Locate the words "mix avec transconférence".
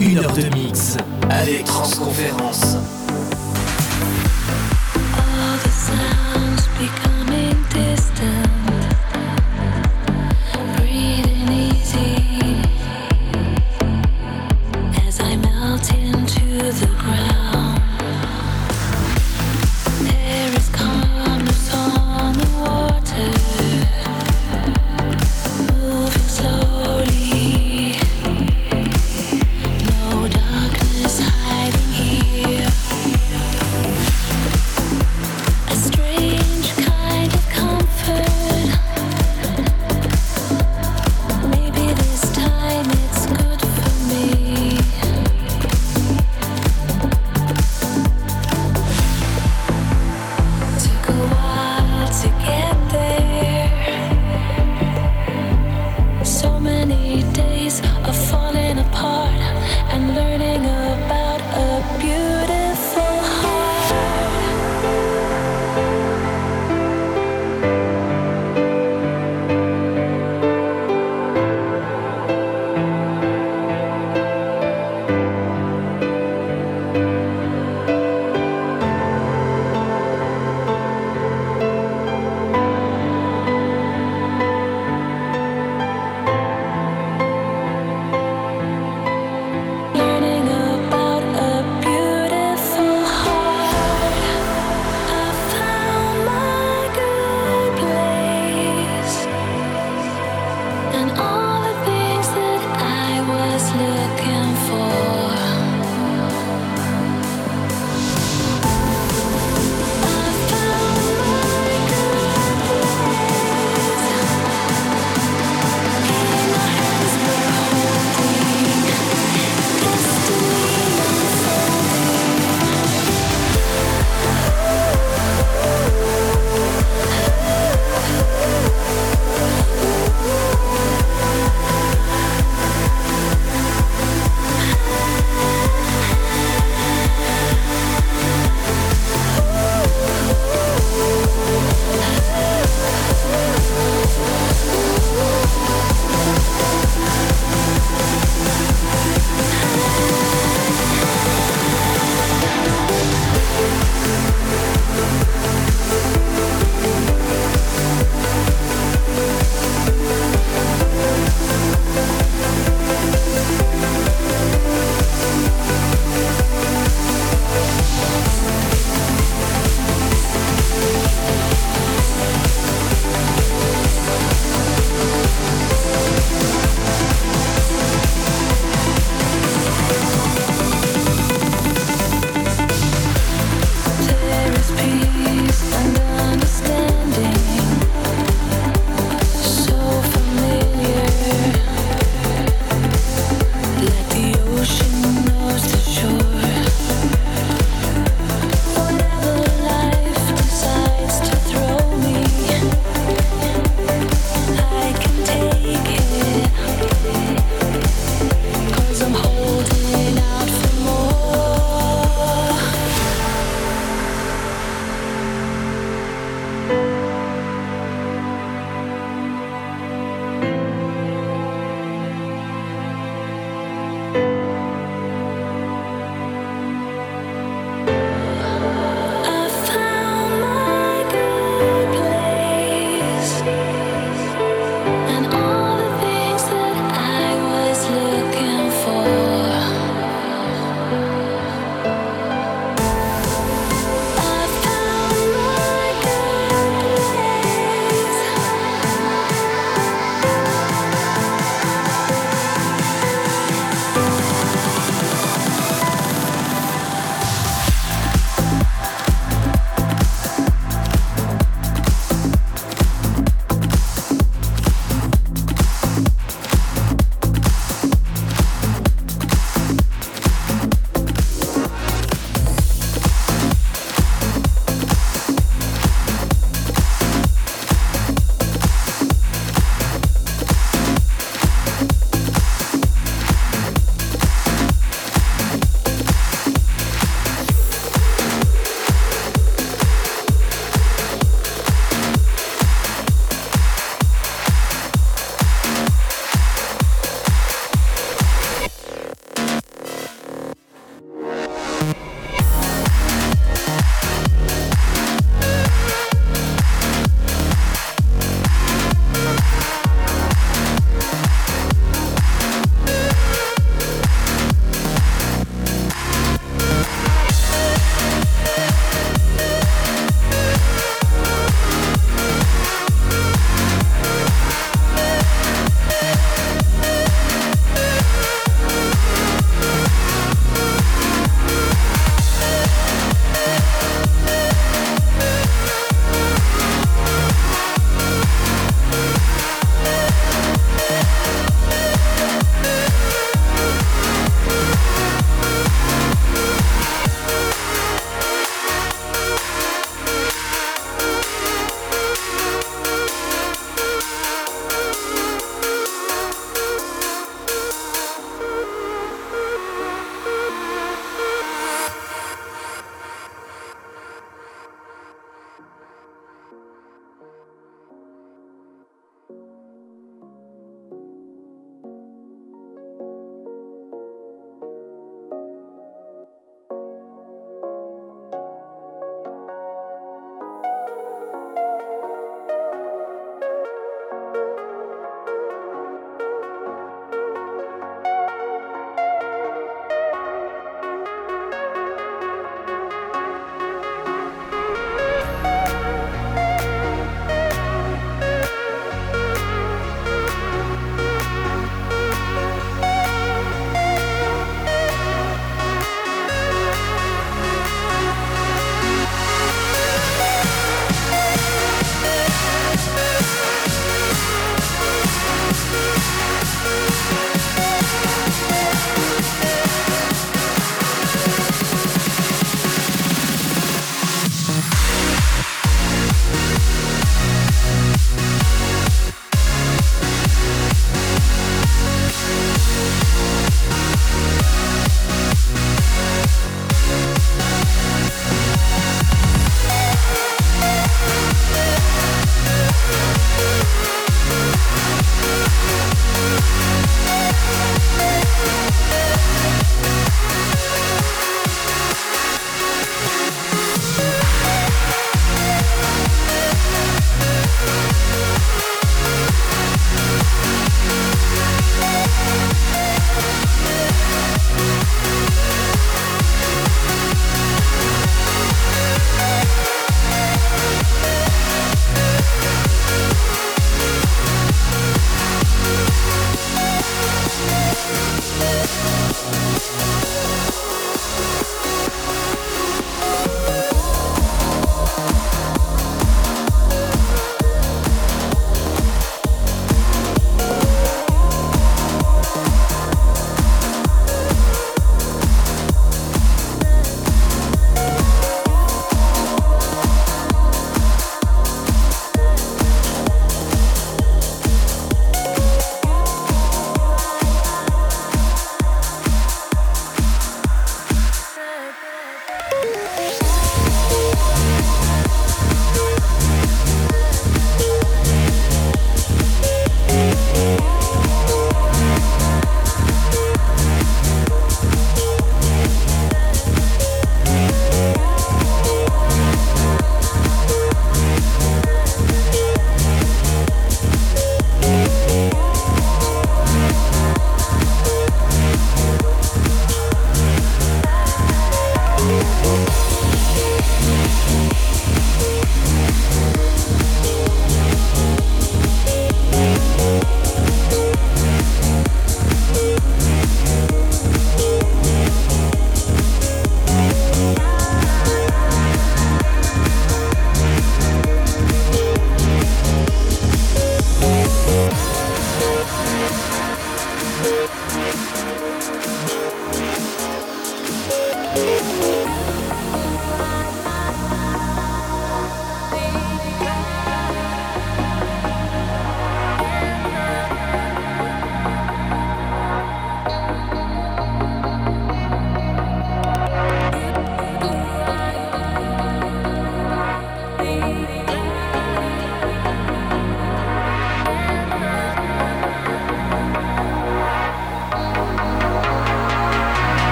0.54-3.03